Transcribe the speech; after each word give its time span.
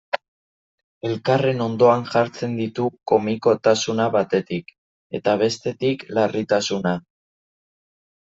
Elkarren 1.09 1.59
ondoan 1.65 2.05
jartzen 2.13 2.55
ditu 2.59 2.87
komikotasuna 3.11 4.07
batetik, 4.15 4.73
eta 5.21 5.37
bestetik, 5.43 6.07
larritasuna. 6.19 6.95